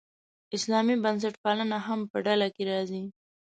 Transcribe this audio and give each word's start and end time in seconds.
اسلامي 0.55 0.95
بنسټپالنه 1.03 1.77
هم 1.87 1.99
په 2.11 2.17
ډله 2.25 2.47
کې 2.55 2.63
راځي. 2.71 3.01